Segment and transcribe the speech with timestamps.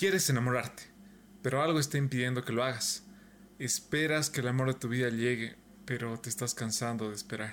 [0.00, 0.84] Quieres enamorarte,
[1.42, 3.04] pero algo está impidiendo que lo hagas.
[3.58, 7.52] Esperas que el amor de tu vida llegue, pero te estás cansando de esperar.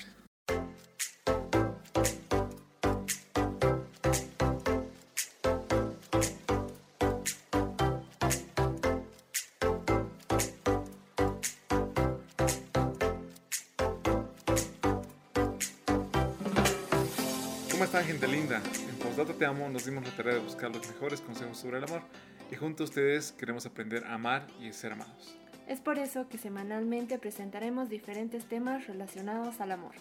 [17.69, 18.61] ¿Cómo están gente linda?
[18.87, 21.83] En Postdata Te Amo nos dimos la tarea de buscar los mejores consejos sobre el
[21.83, 22.03] amor
[22.51, 25.37] y junto a ustedes queremos aprender a amar y a ser amados.
[25.67, 29.95] Es por eso que semanalmente presentaremos diferentes temas relacionados al amor.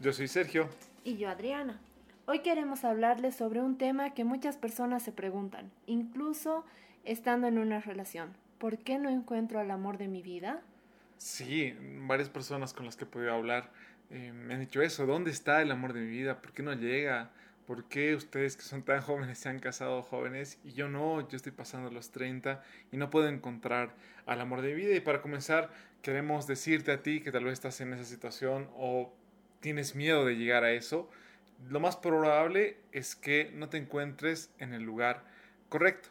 [0.00, 0.68] Yo soy Sergio.
[1.04, 1.80] Y yo Adriana.
[2.26, 6.64] Hoy queremos hablarles sobre un tema que muchas personas se preguntan, incluso
[7.04, 8.32] estando en una relación.
[8.58, 10.60] ¿Por qué no encuentro al amor de mi vida?
[11.18, 11.74] Sí,
[12.06, 13.70] varias personas con las que he podido hablar
[14.10, 15.06] eh, me han dicho eso.
[15.06, 16.40] ¿Dónde está el amor de mi vida?
[16.40, 17.30] ¿Por qué no llega?
[17.66, 21.28] ¿Por qué ustedes que son tan jóvenes se han casado jóvenes y yo no?
[21.28, 23.94] Yo estoy pasando los 30 y no puedo encontrar
[24.26, 24.94] al amor de vida.
[24.96, 25.70] Y para comenzar,
[26.02, 29.14] queremos decirte a ti que tal vez estás en esa situación o
[29.60, 31.08] tienes miedo de llegar a eso.
[31.70, 35.24] Lo más probable es que no te encuentres en el lugar
[35.68, 36.08] correcto.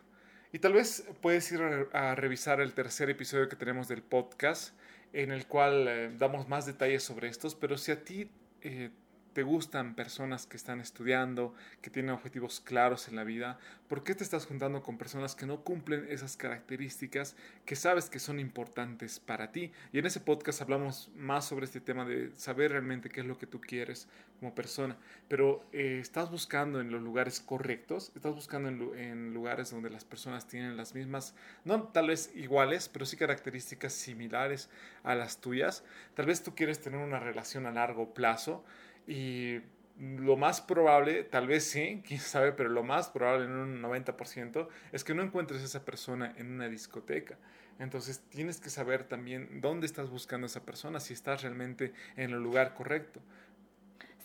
[0.53, 1.61] Y tal vez puedes ir
[1.93, 4.73] a revisar el tercer episodio que tenemos del podcast,
[5.13, 8.29] en el cual eh, damos más detalles sobre estos, pero si a ti
[8.61, 8.89] eh,
[9.33, 14.15] te gustan personas que están estudiando, que tienen objetivos claros en la vida, ¿por qué
[14.15, 19.19] te estás juntando con personas que no cumplen esas características que sabes que son importantes
[19.19, 19.71] para ti?
[19.93, 23.37] Y en ese podcast hablamos más sobre este tema de saber realmente qué es lo
[23.37, 24.07] que tú quieres
[24.39, 29.69] como persona, pero eh, estás buscando en los lugares correctos, estás buscando en, en lugares
[29.69, 34.69] donde las personas tienen las mismas, no tal vez iguales, pero sí características similares
[35.03, 35.83] a las tuyas.
[36.15, 38.63] Tal vez tú quieres tener una relación a largo plazo,
[39.07, 39.59] y
[39.99, 44.67] lo más probable, tal vez sí, quién sabe, pero lo más probable en un 90%
[44.91, 47.37] es que no encuentres a esa persona en una discoteca.
[47.79, 52.31] Entonces tienes que saber también dónde estás buscando a esa persona, si estás realmente en
[52.31, 53.21] el lugar correcto.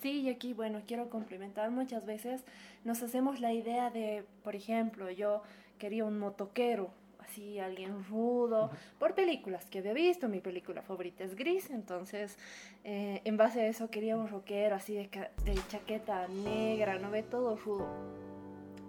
[0.03, 2.45] Sí, y aquí, bueno, quiero complementar, muchas veces
[2.85, 5.43] nos hacemos la idea de, por ejemplo, yo
[5.79, 6.91] quería un motoquero,
[7.27, 12.37] así alguien rudo, por películas que había visto, mi película favorita es Gris, entonces
[12.85, 15.09] eh, en base a eso quería un rockero así de,
[15.45, 17.89] de chaqueta negra, no ve todo rudo.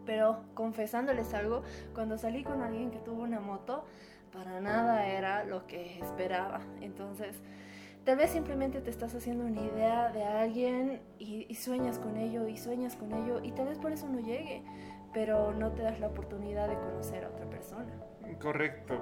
[0.06, 3.84] Pero confesándoles algo, cuando salí con alguien que tuvo una moto,
[4.32, 6.62] para nada era lo que esperaba.
[6.82, 7.36] Entonces,
[8.06, 12.48] tal vez simplemente te estás haciendo una idea de alguien y, y, sueñas con ello
[12.48, 14.64] y sueñas con ello y tal vez por eso no llegue,
[15.14, 17.92] pero no te das la oportunidad de conocer a otra persona.
[18.36, 19.00] Correcto.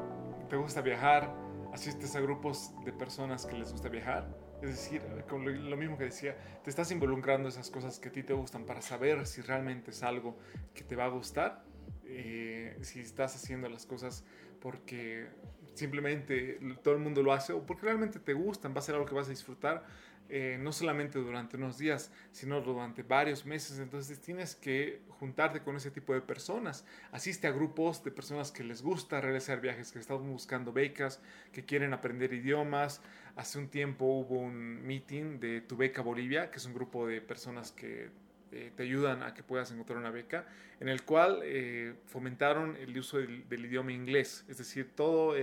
[0.49, 1.33] ¿Te gusta viajar?
[1.73, 4.27] ¿Asistes a grupos de personas que les gusta viajar?
[4.61, 8.23] Es decir, con lo, mismo que decía, te estás involucrando esas cosas que a ti
[8.23, 10.37] te gustan para saber si realmente es algo
[10.73, 11.63] que te va a gustar.
[12.05, 14.23] Eh, si estás haciendo las cosas
[14.61, 15.27] porque
[15.73, 19.05] simplemente todo el mundo lo hace o porque realmente te gustan, va a ser algo
[19.05, 19.83] que vas a disfrutar
[20.29, 23.79] eh, no solamente durante unos días, sino durante varios meses.
[23.79, 26.85] Entonces tienes que juntarte con ese tipo de personas.
[27.11, 31.21] Asiste a grupos de personas que les gusta realizar viajes, que están buscando becas,
[31.51, 33.01] que quieren aprender idiomas.
[33.35, 37.21] Hace un tiempo hubo un meeting de Tu Beca Bolivia, que es un grupo de
[37.21, 38.09] personas que
[38.55, 40.45] eh, te ayudan a que puedas encontrar una beca,
[40.79, 44.45] en el cual eh, fomentaron el uso del, idioma inglés.
[44.47, 45.37] Es decir, toda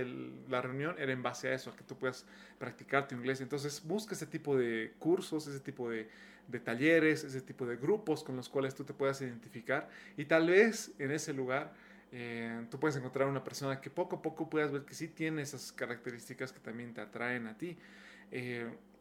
[0.49, 2.25] la reunión era en base a eso, a que tú puedas
[2.57, 3.39] practicar tu inglés.
[3.39, 6.09] Entonces, busca ese tipo de cursos, ese tipo de,
[6.47, 10.47] de talleres, ese tipo de grupos con los cuales tú te puedas identificar y tal
[10.47, 11.71] vez en ese lugar
[12.11, 15.43] eh, tú puedes encontrar una persona que poco a poco puedas ver que sí tiene
[15.43, 17.77] esas características que también te atraen a ti.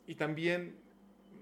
[0.06, 0.74] y también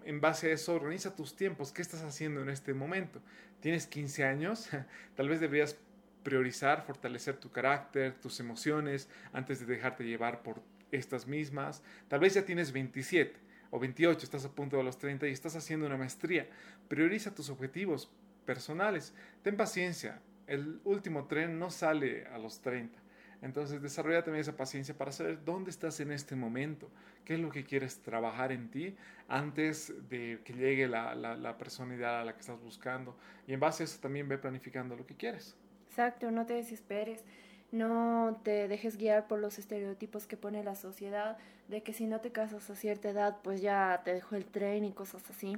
[0.04, 1.72] en base a eso, organiza tus tiempos.
[1.72, 3.20] ¿Qué estás haciendo en este momento?
[3.60, 4.68] ¿Tienes 15 años?
[5.16, 5.76] Tal vez deberías
[6.22, 11.82] priorizar, fortalecer tu carácter, tus emociones, antes de dejarte llevar por estas mismas.
[12.08, 13.38] Tal vez ya tienes 27
[13.70, 16.48] o 28, estás a punto de los 30 y estás haciendo una maestría.
[16.88, 18.10] Prioriza tus objetivos
[18.44, 19.14] personales.
[19.42, 20.20] Ten paciencia.
[20.46, 22.98] El último tren no sale a los 30.
[23.42, 26.90] Entonces desarrolla también esa paciencia para saber dónde estás en este momento,
[27.24, 28.96] qué es lo que quieres trabajar en ti
[29.28, 33.16] antes de que llegue la, la, persona ideal a la que estás buscando.
[33.46, 35.56] Y en base a eso también ve planificando lo que quieres.
[35.88, 37.24] Exacto, no te desesperes.
[37.72, 41.38] No te dejes guiar por los estereotipos que pone la sociedad
[41.68, 44.84] de que si no te casas a cierta edad, pues ya te dejó el tren
[44.84, 45.56] y cosas así.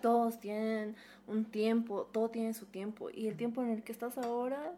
[0.00, 0.94] Todos tienen
[1.26, 4.72] un tiempo, todo tiene su tiempo y el tiempo en el que estás ahora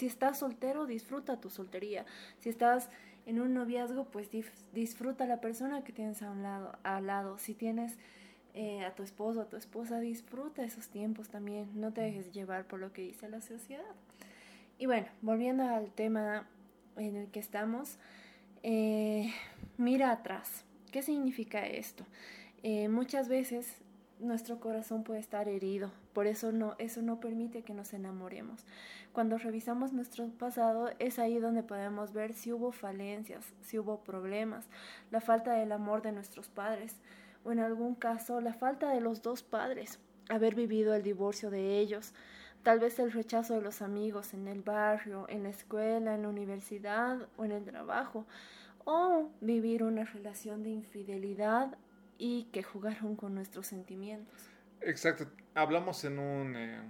[0.00, 2.06] si estás soltero, disfruta tu soltería.
[2.38, 2.88] Si estás
[3.26, 4.30] en un noviazgo, pues
[4.72, 6.78] disfruta la persona que tienes a un lado.
[6.84, 7.36] Al lado.
[7.36, 7.98] Si tienes
[8.54, 11.68] eh, a tu esposo, a tu esposa, disfruta esos tiempos también.
[11.78, 13.94] No te dejes llevar por lo que dice la sociedad.
[14.78, 16.48] Y bueno, volviendo al tema
[16.96, 17.98] en el que estamos,
[18.62, 19.30] eh,
[19.76, 20.64] mira atrás.
[20.90, 22.06] ¿Qué significa esto?
[22.62, 23.76] Eh, muchas veces
[24.20, 28.64] nuestro corazón puede estar herido, por eso no, eso no permite que nos enamoremos.
[29.12, 34.66] Cuando revisamos nuestro pasado es ahí donde podemos ver si hubo falencias, si hubo problemas,
[35.10, 36.96] la falta del amor de nuestros padres
[37.44, 41.78] o en algún caso la falta de los dos padres, haber vivido el divorcio de
[41.78, 42.14] ellos,
[42.62, 46.28] tal vez el rechazo de los amigos en el barrio, en la escuela, en la
[46.28, 48.26] universidad o en el trabajo,
[48.84, 51.76] o vivir una relación de infidelidad
[52.20, 54.38] y que jugaron con nuestros sentimientos.
[54.82, 55.26] Exacto.
[55.54, 56.80] Hablamos en un, eh,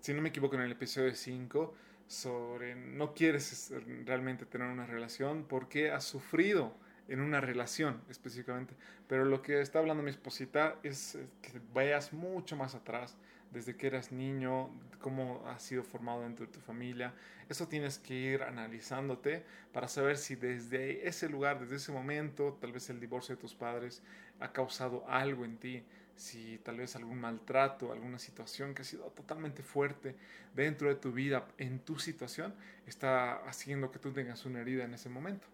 [0.00, 1.74] si no me equivoco, en el episodio 5
[2.06, 3.70] sobre no quieres
[4.06, 6.74] realmente tener una relación porque has sufrido
[7.06, 8.74] en una relación específicamente.
[9.06, 13.18] Pero lo que está hablando mi esposita es eh, que vayas mucho más atrás,
[13.52, 17.14] desde que eras niño, cómo has sido formado dentro de tu familia.
[17.48, 22.72] Eso tienes que ir analizándote para saber si desde ese lugar, desde ese momento, tal
[22.72, 24.02] vez el divorcio de tus padres
[24.40, 25.82] ha causado algo en ti,
[26.14, 30.16] si tal vez algún maltrato, alguna situación que ha sido totalmente fuerte
[30.54, 32.54] dentro de tu vida, en tu situación,
[32.86, 35.46] está haciendo que tú tengas una herida en ese momento.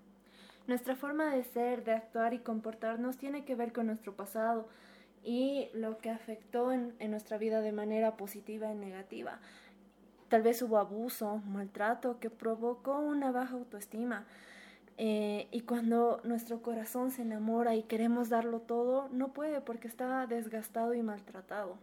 [0.66, 4.66] Nuestra forma de ser, de actuar y comportarnos tiene que ver con nuestro pasado
[5.24, 9.38] y lo que afectó en, nuestra vida de manera positiva y negativa.
[10.28, 14.26] Tal vez hubo abuso, maltrato que provocó una baja autoestima.
[14.96, 20.26] Eh, y cuando nuestro corazón se enamora y queremos darlo todo, no puede porque está
[20.26, 21.78] desgastado y maltratado.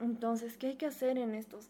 [0.00, 1.68] Entonces, ¿qué hay que hacer en estos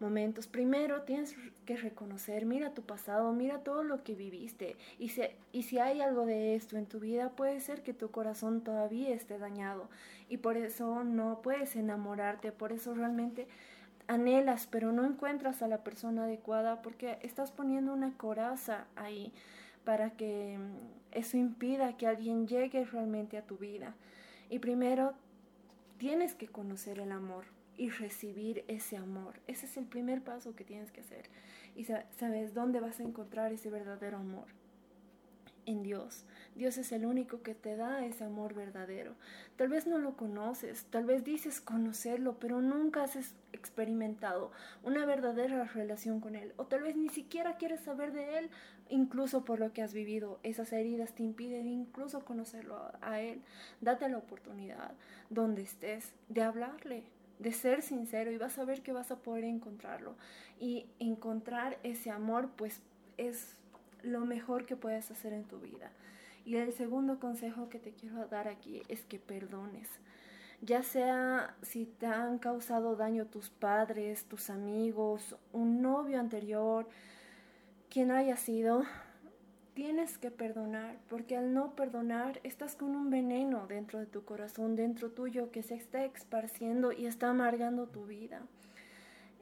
[0.00, 0.46] momentos.
[0.46, 4.76] Primero tienes que reconocer, mira tu pasado, mira todo lo que viviste.
[4.98, 8.10] Y si, y si hay algo de esto en tu vida, puede ser que tu
[8.10, 9.88] corazón todavía esté dañado.
[10.28, 13.46] Y por eso no puedes enamorarte, por eso realmente
[14.06, 19.32] anhelas, pero no encuentras a la persona adecuada porque estás poniendo una coraza ahí
[19.84, 23.94] para que mm, eso impida que alguien llegue realmente a tu vida.
[24.50, 25.14] Y primero
[25.98, 29.40] tienes que conocer el amor y recibir ese amor.
[29.46, 31.28] Ese es el primer paso que tienes que hacer.
[31.76, 34.46] Y sabes dónde vas a encontrar ese verdadero amor.
[35.66, 36.26] En Dios.
[36.54, 39.14] Dios es el único que te da ese amor verdadero.
[39.56, 43.16] Tal vez no lo conoces, tal vez dices conocerlo, pero nunca has
[43.52, 46.52] experimentado una verdadera relación con Él.
[46.56, 48.50] O tal vez ni siquiera quieres saber de Él,
[48.90, 50.38] incluso por lo que has vivido.
[50.42, 53.40] Esas heridas te impiden incluso conocerlo a Él.
[53.80, 54.92] Date la oportunidad,
[55.30, 57.04] donde estés, de hablarle,
[57.38, 60.14] de ser sincero y vas a ver que vas a poder encontrarlo.
[60.60, 62.80] Y encontrar ese amor pues
[63.16, 63.56] es
[64.02, 65.90] lo mejor que puedes hacer en tu vida.
[66.44, 69.88] Y el segundo consejo que te quiero dar aquí es que perdones.
[70.60, 76.88] Ya sea si te han causado daño tus padres, tus amigos, un novio anterior,
[77.90, 78.84] quien haya sido,
[79.74, 84.76] tienes que perdonar, porque al no perdonar estás con un veneno dentro de tu corazón,
[84.76, 88.42] dentro tuyo, que se está esparciendo y está amargando tu vida.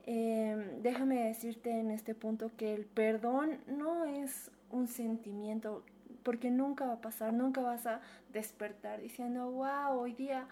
[0.05, 5.84] Em, déjame decirte en este punto que el perdón no es un sentimiento,
[6.23, 8.00] porque nunca va a pasar, nunca vas a
[8.32, 10.49] despertar diciendo, wow, hoy día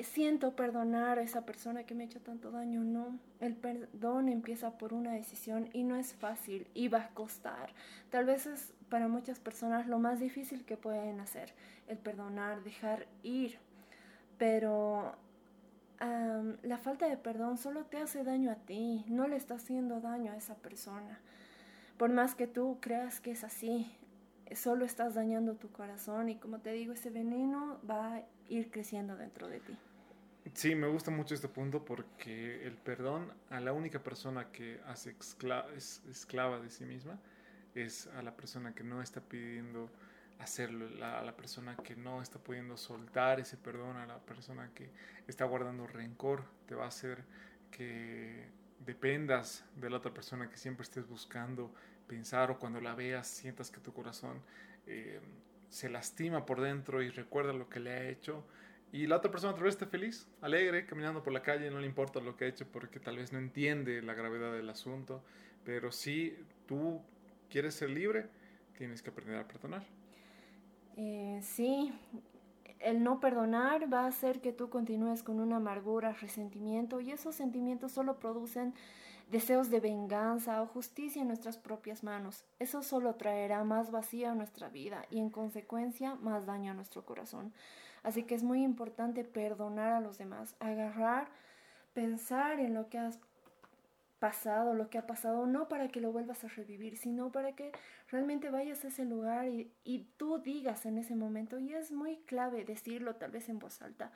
[0.00, 2.82] siento perdonar a esa persona que me ha hecho tanto daño.
[2.82, 7.72] No, el perdón empieza por una decisión y no es fácil y va a costar.
[8.10, 11.52] Tal vez es para muchas personas lo más difícil que pueden hacer,
[11.88, 13.58] el perdonar, dejar ir.
[14.38, 15.14] Pero
[16.62, 20.32] la falta de perdón solo te hace daño a ti, no le está haciendo daño
[20.32, 21.20] a esa persona.
[21.96, 23.94] Por más que tú creas que es así,
[24.56, 28.22] solo estás dañando tu corazón y como te digo, ese veneno va
[28.52, 29.76] ir creciendo dentro de ti.
[30.54, 35.14] Sí, me gusta mucho este punto porque el perdón a la única persona que hace
[35.76, 37.18] es esclava de sí misma
[37.74, 39.88] es a la persona que no está pidiendo
[40.38, 44.90] hacerlo, a la persona que no está pudiendo soltar ese perdón, a la persona que
[45.28, 47.24] está guardando rencor, te va a hacer
[47.70, 48.48] que
[48.80, 51.72] dependas de la otra persona que siempre estés buscando
[52.08, 54.42] pensar o cuando la veas sientas que tu corazón
[54.86, 55.20] eh,
[55.72, 58.44] se lastima por dentro y recuerda lo que le ha hecho
[58.92, 62.20] y la otra persona tal vez feliz, alegre, caminando por la calle, no le importa
[62.20, 65.22] lo que ha hecho porque tal vez no entiende la gravedad del asunto,
[65.64, 66.36] pero si
[66.66, 67.00] tú
[67.48, 68.28] quieres ser libre,
[68.76, 69.82] tienes que aprender a perdonar.
[70.98, 71.90] Eh, sí,
[72.80, 77.34] el no perdonar va a hacer que tú continúes con una amargura, resentimiento y esos
[77.34, 78.74] sentimientos solo producen
[79.32, 82.44] deseos de venganza o justicia en nuestras propias manos.
[82.58, 87.06] Eso solo traerá más vacía a nuestra vida y en consecuencia más daño a nuestro
[87.06, 87.54] corazón.
[88.02, 91.28] Así que es muy importante perdonar a los demás, agarrar,
[91.94, 93.18] pensar en lo que has
[94.18, 97.72] pasado, lo que ha pasado, no para que lo vuelvas a revivir, sino para que
[98.10, 102.18] realmente vayas a ese lugar y, y tú digas en ese momento, y es muy
[102.18, 104.12] clave decirlo tal vez en voz alta,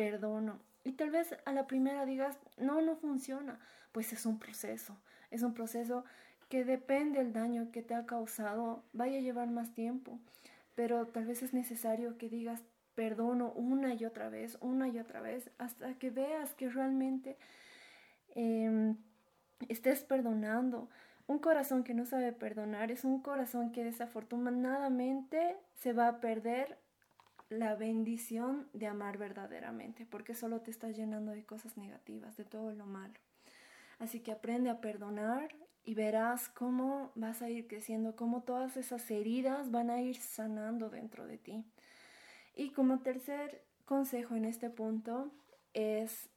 [0.00, 0.58] perdono.
[0.82, 3.58] Y tal vez a la primera digas, no, no funciona.
[3.92, 4.96] Pues es un proceso,
[5.30, 6.04] es un proceso
[6.48, 10.18] que depende del daño que te ha causado, vaya a llevar más tiempo,
[10.74, 12.62] pero tal vez es necesario que digas,
[12.94, 17.36] perdono una y otra vez, una y otra vez, hasta que veas que realmente
[18.34, 18.96] em,
[19.68, 20.88] estés perdonando.
[21.26, 26.78] Un corazón que no sabe perdonar es un corazón que desafortunadamente se va a perder
[27.50, 32.72] la bendición de amar verdaderamente, porque solo te estás llenando de cosas negativas, de todo
[32.72, 33.14] lo malo.
[33.98, 35.54] Así que aprende a perdonar
[35.84, 40.88] y verás cómo vas a ir creciendo, cómo todas esas heridas van a ir sanando
[40.90, 41.64] dentro de ti.
[42.54, 45.32] Y como tercer consejo en este punto
[45.74, 46.30] es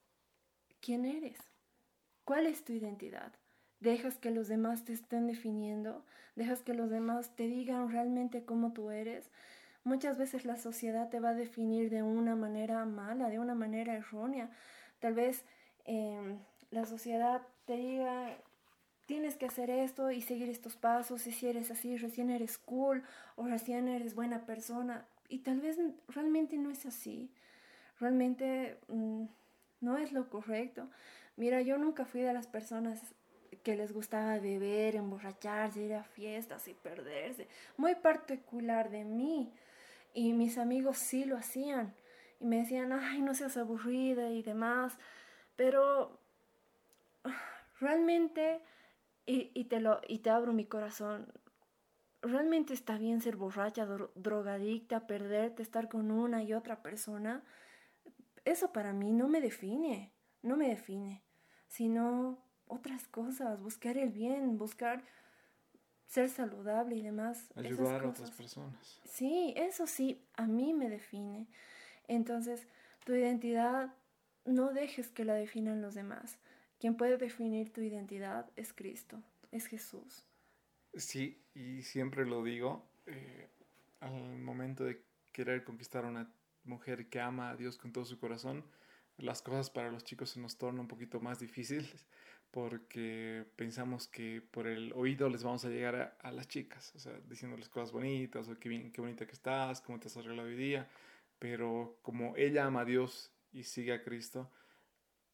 [0.82, 1.38] quién eres,
[2.26, 3.34] cuál es tu identidad.
[3.80, 6.06] Dejas que los demás te estén definiendo,
[6.36, 9.30] dejas que los demás te digan realmente cómo tú eres.
[9.84, 13.94] Muchas veces la sociedad te va a definir de una manera mala, de una manera
[13.94, 14.50] errónea.
[15.00, 15.44] Tal vez
[15.86, 16.40] em,
[16.72, 18.38] la sociedad te diga,
[19.06, 23.04] tienes que hacer esto y seguir estos pasos, y si eres así, recién eres cool
[23.36, 25.06] o recién eres buena persona.
[25.28, 27.30] Y tal vez realmente no es así,
[28.00, 29.26] realmente mm,
[29.82, 30.90] no es lo correcto.
[31.36, 33.02] Mira, yo nunca fui de las personas
[33.64, 37.48] que les gustaba beber, emborracharse, ir a fiestas y perderse.
[37.78, 39.52] Muy particular de mí.
[40.14, 41.96] Y mis amigos sí lo hacían.
[42.40, 44.98] Y me decían, ay, no seas aburrida y demás.
[45.56, 46.20] Pero
[47.80, 48.62] realmente,
[49.26, 51.32] y, y, te, lo, y te abro mi corazón,
[52.22, 57.44] realmente está bien ser borracha, drogadicta, perderte, estar con una y otra persona.
[58.46, 61.24] Eso para mí no me define, no me define,
[61.68, 65.04] sino otras cosas, buscar el bien, buscar
[66.14, 67.50] ser saludable y demás.
[67.56, 69.02] Ayudar a otras personas.
[69.04, 71.48] Sí, eso sí, a mí me define.
[72.08, 72.68] Entonces,
[73.04, 73.92] tu identidad
[74.46, 76.38] no dejes que la definan los demás.
[76.80, 80.28] Quien puede definir tu identidad es Cristo, es Jesús.
[80.94, 83.50] Sí, y siempre lo digo, eh,
[84.00, 86.32] al momento de querer conquistar a una
[86.64, 88.64] mujer que ama a Dios con todo su corazón,
[89.18, 92.06] las cosas para los chicos se nos tornan un poquito más difíciles
[92.54, 97.20] porque pensamos que por el oído les vamos a llegar a, las chicas, o sea,
[97.28, 100.56] diciéndoles cosas bonitas, o qué, bien, qué bonita que estás, cómo te has arreglado hoy
[100.56, 100.88] día,
[101.40, 104.52] pero como ella ama a Dios y sigue a Cristo,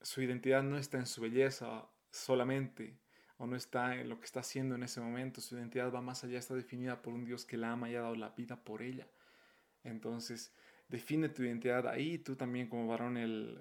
[0.01, 2.97] su identidad no está en su belleza solamente,
[3.37, 6.23] o no está en lo que está haciendo en ese momento, su identidad va más
[6.23, 8.81] allá, está definida por un Dios que la ama y ha dado la vida por
[8.81, 9.07] ella.
[9.83, 10.53] Entonces,
[10.89, 13.57] define tu identidad ahí, tú también como varón, el,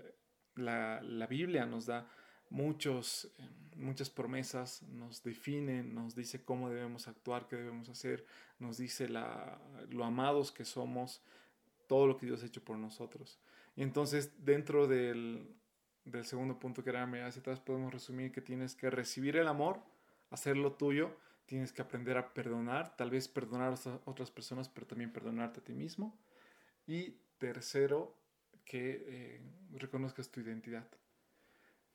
[0.57, 2.09] la, la Biblia nos da
[2.51, 8.25] muchos, eh, muchas promesas, nos define, nos dice cómo debemos actuar, qué debemos hacer,
[8.59, 11.23] nos dice la, lo amados que somos,
[11.87, 13.39] todo lo que Dios ha hecho por nosotros.
[13.77, 15.55] Y entonces dentro del,
[16.05, 19.47] del segundo punto que era mirar hacia atrás, podemos resumir que tienes que recibir el
[19.47, 19.81] amor,
[20.31, 21.17] hacerlo tuyo,
[21.47, 25.65] tienes que aprender a perdonar, tal vez perdonar a otras personas, pero también perdonarte a
[25.65, 26.19] ti mismo.
[26.89, 28.19] Y tercero,
[28.65, 29.41] que eh,
[29.77, 30.89] reconozcas tu identidad.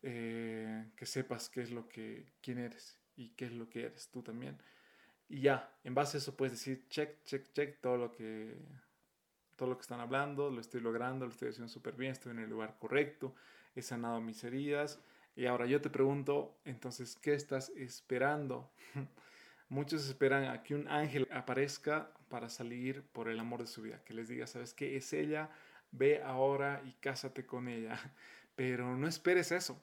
[0.01, 4.09] Eh, que sepas qué es lo que, quién eres y qué es lo que eres
[4.09, 4.57] tú también.
[5.29, 8.55] Y ya, en base a eso puedes decir, check, check, check, todo lo que,
[9.55, 12.39] todo lo que están hablando, lo estoy logrando, lo estoy haciendo súper bien, estoy en
[12.39, 13.33] el lugar correcto,
[13.75, 15.00] he sanado mis heridas.
[15.35, 18.71] Y ahora yo te pregunto, entonces, ¿qué estás esperando?
[19.70, 24.03] Muchos esperan a que un ángel aparezca para salir por el amor de su vida,
[24.03, 24.98] que les diga, ¿sabes qué?
[24.98, 25.50] Es ella,
[25.91, 28.00] ve ahora y cásate con ella.
[28.55, 29.82] Pero no esperes eso.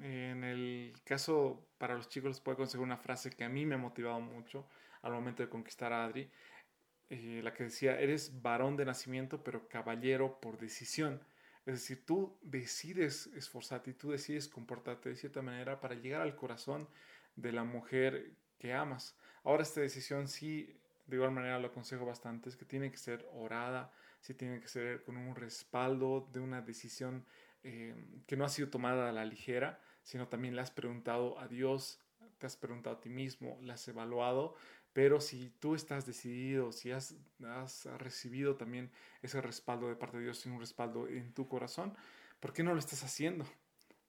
[0.00, 3.74] En el caso para los chicos les puedo conseguir una frase que a mí me
[3.74, 4.66] ha motivado mucho
[5.02, 6.30] al momento de conquistar a Adri,
[7.08, 11.20] eh, la que decía, eres varón de nacimiento pero caballero por decisión.
[11.66, 16.36] Es decir, tú decides esforzarte y tú decides comportarte de cierta manera para llegar al
[16.36, 16.88] corazón
[17.36, 19.16] de la mujer que amas.
[19.44, 23.26] Ahora esta decisión sí, de igual manera lo aconsejo bastante, es que tiene que ser
[23.32, 27.24] orada, sí tiene que ser con un respaldo de una decisión
[27.62, 27.94] eh,
[28.26, 32.00] que no ha sido tomada a la ligera, sino también le has preguntado a Dios,
[32.38, 34.54] te has preguntado a ti mismo, le has evaluado,
[34.92, 37.14] pero si tú estás decidido, si has
[37.98, 38.90] recibido también
[39.22, 41.94] ese respaldo de parte de Dios y un respaldo en tu corazón,
[42.40, 43.46] ¿por qué no lo estás haciendo?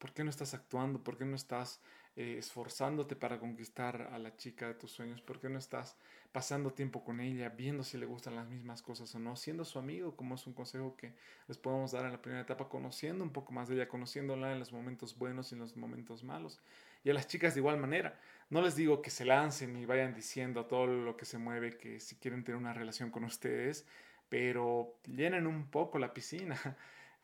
[0.01, 1.03] ¿Por qué no estás actuando?
[1.03, 1.79] ¿Por qué no estás
[2.15, 5.21] eh, esforzándote para conquistar a la chica de tus sueños?
[5.21, 5.95] ¿Por qué no estás
[6.31, 9.77] pasando tiempo con ella, viendo si le gustan las mismas cosas o no, siendo su
[9.77, 11.13] amigo, como es un consejo que
[11.47, 14.57] les podemos dar en la primera etapa, conociendo un poco más de ella, conociéndola en
[14.57, 16.59] los momentos buenos y en los momentos malos.
[17.03, 18.19] Y a las chicas de igual manera.
[18.49, 21.77] No les digo que se lancen y vayan diciendo a todo lo que se mueve
[21.77, 23.85] que si quieren tener una relación con ustedes,
[24.29, 26.59] pero llenen un poco la piscina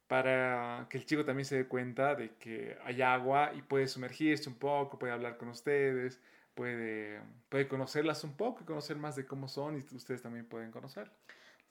[0.07, 4.49] para que el chico también se dé cuenta de que hay agua y puede sumergirse
[4.49, 6.21] un poco, puede hablar con ustedes,
[6.55, 10.71] puede, puede conocerlas un poco y conocer más de cómo son y ustedes también pueden
[10.71, 11.11] conocer.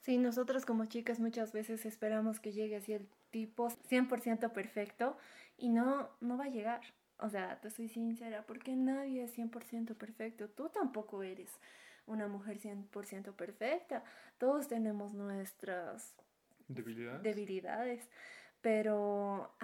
[0.01, 5.17] Sí, nosotros como chicas muchas veces esperamos que llegue así el tipo 100% perfecto
[5.57, 6.81] y no, no va a llegar.
[7.19, 10.49] O sea, te soy sincera, porque nadie es 100% perfecto.
[10.49, 11.51] Tú tampoco eres
[12.07, 14.05] una mujer 100% perfecta.
[14.39, 16.15] Todos tenemos nuestras
[16.69, 17.23] debilidades.
[17.23, 18.09] debilidades.
[18.61, 19.55] Pero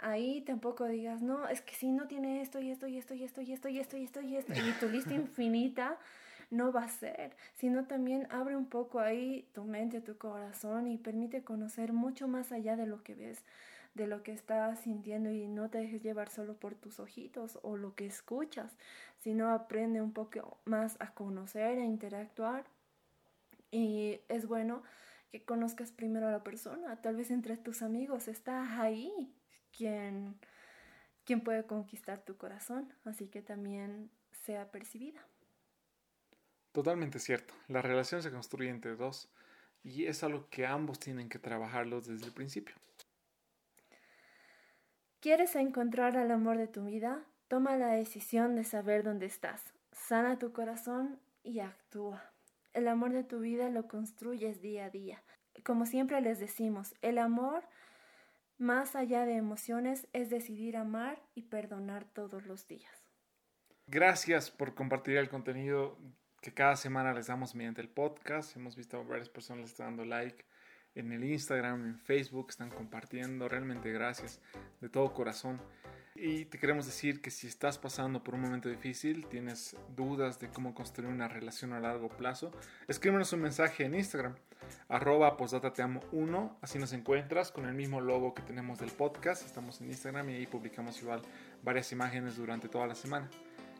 [0.00, 3.22] ahí tampoco digas, no, es que si no tiene esto y esto y esto y
[3.24, 5.98] esto y esto y esto y esto y esto y tu lista infinita
[6.50, 10.96] no va a ser, sino también abre un poco ahí tu mente, tu corazón y
[10.96, 13.42] permite conocer mucho más allá de lo que ves
[13.96, 17.78] de lo que estás sintiendo y no te dejes llevar solo por tus ojitos o
[17.78, 18.76] lo que escuchas,
[19.20, 22.66] sino aprende un poco más a conocer, a interactuar.
[23.70, 24.82] Y es bueno
[25.38, 29.34] que conozcas primero a la persona, tal vez entre tus amigos está ahí
[29.76, 30.38] quien,
[31.24, 35.20] quien puede conquistar tu corazón, así que también sea percibida.
[36.72, 39.30] Totalmente cierto, la relación se construye entre dos
[39.82, 42.74] y es algo que ambos tienen que trabajarlo desde el principio.
[45.20, 47.24] ¿Quieres encontrar al amor de tu vida?
[47.48, 49.74] Toma la decisión de saber dónde estás.
[49.92, 52.35] Sana tu corazón y actúa.
[52.76, 55.22] El amor de tu vida lo construyes día a día.
[55.64, 57.64] Como siempre les decimos, el amor,
[58.58, 62.92] más allá de emociones, es decidir amar y perdonar todos los días.
[63.86, 65.96] Gracias por compartir el contenido
[66.42, 68.54] que cada semana les damos mediante el podcast.
[68.56, 70.44] Hemos visto a varias personas les dando like
[70.96, 73.48] en el Instagram, en Facebook, están compartiendo.
[73.48, 74.40] Realmente gracias
[74.80, 75.60] de todo corazón.
[76.18, 80.48] Y te queremos decir que si estás pasando por un momento difícil, tienes dudas de
[80.48, 82.52] cómo construir una relación a largo plazo,
[82.88, 84.34] escríbenos un mensaje en Instagram,
[84.88, 89.88] arroba postdatateamo1, así nos encuentras con el mismo logo que tenemos del podcast, estamos en
[89.88, 91.20] Instagram y ahí publicamos igual
[91.62, 93.28] varias imágenes durante toda la semana.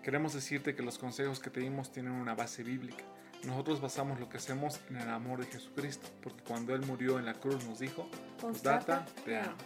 [0.02, 3.04] Queremos decirte que los consejos que te dimos tienen una base bíblica.
[3.46, 7.26] Nosotros basamos lo que hacemos en el amor de Jesucristo, porque cuando Él murió en
[7.26, 8.08] la cruz nos dijo,
[8.40, 9.56] pues data te amo.